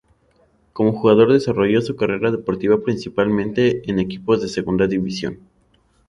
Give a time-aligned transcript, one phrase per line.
[0.73, 5.41] Como jugador desarrolló su carrera deportiva principalmente en equipos de Segunda División.